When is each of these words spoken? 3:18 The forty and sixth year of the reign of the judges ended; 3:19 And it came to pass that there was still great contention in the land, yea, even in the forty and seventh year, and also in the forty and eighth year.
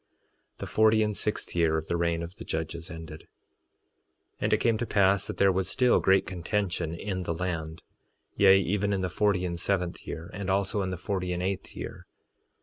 3:18 0.55 0.57
The 0.57 0.65
forty 0.65 1.03
and 1.03 1.15
sixth 1.15 1.55
year 1.55 1.77
of 1.77 1.85
the 1.85 1.95
reign 1.95 2.23
of 2.23 2.37
the 2.37 2.43
judges 2.43 2.89
ended; 2.89 3.27
3:19 4.37 4.37
And 4.41 4.53
it 4.53 4.57
came 4.57 4.77
to 4.79 4.87
pass 4.87 5.27
that 5.27 5.37
there 5.37 5.51
was 5.51 5.69
still 5.69 5.99
great 5.99 6.25
contention 6.25 6.95
in 6.95 7.21
the 7.21 7.35
land, 7.35 7.83
yea, 8.35 8.59
even 8.59 8.93
in 8.93 9.01
the 9.01 9.09
forty 9.11 9.45
and 9.45 9.59
seventh 9.59 10.07
year, 10.07 10.31
and 10.33 10.49
also 10.49 10.81
in 10.81 10.89
the 10.89 10.97
forty 10.97 11.33
and 11.33 11.43
eighth 11.43 11.75
year. 11.75 12.07